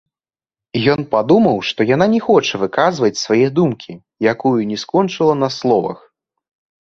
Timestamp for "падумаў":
1.11-1.57